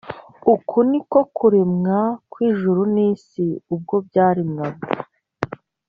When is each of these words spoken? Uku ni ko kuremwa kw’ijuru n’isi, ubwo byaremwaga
Uku 0.53 0.77
ni 0.89 0.99
ko 1.11 1.19
kuremwa 1.35 1.99
kw’ijuru 2.31 2.81
n’isi, 2.93 3.47
ubwo 3.73 3.95
byaremwaga 4.07 4.87